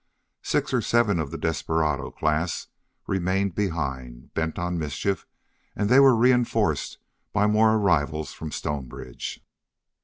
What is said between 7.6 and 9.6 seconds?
arrivals from Stonebridge.